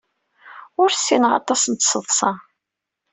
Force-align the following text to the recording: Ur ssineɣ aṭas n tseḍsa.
Ur 0.81 0.89
ssineɣ 0.91 1.31
aṭas 1.39 1.61
n 1.67 1.73
tseḍsa. 1.75 2.31